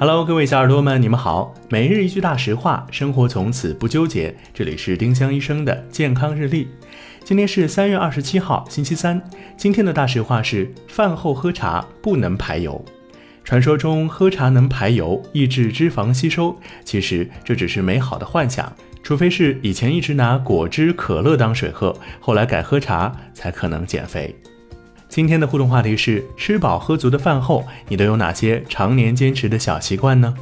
[0.00, 1.52] Hello，各位小耳朵们，你们好。
[1.68, 4.32] 每日一句大实话，生活从此不纠结。
[4.54, 6.68] 这里是丁香医生的健康日历。
[7.24, 9.20] 今天是三月二十七号，星期三。
[9.56, 12.80] 今天的大实话是：饭后喝茶不能排油。
[13.42, 18.72] 传说中喝茶能排油，抑制脂肪吸收，其实这只是美好的幻想。
[19.02, 24.32] 除非是以前一直拿果汁、可乐当水喝，后来改喝茶，才可能减肥。
[25.08, 30.34] 今天的互动话题是：吃饱喝足的饭后，你都有哪些常年坚持的小习惯呢？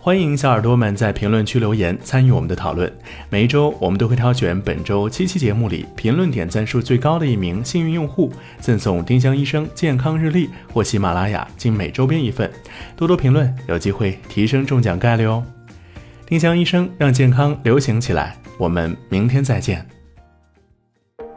[0.00, 2.92] 欢迎小耳朵们在评论区留言参与我们的讨论。
[3.30, 12.50] 每一周我们都会挑选本周七期节目里评论点赞数最高的一名幸运用户，赠送丁香医生健康日历或喜马拉雅精美周边一份。
[12.96, 15.44] 多多评论，有机会提升中奖概率哦！
[16.26, 19.86] 丁香医生让健康流行起来，我们明天再见。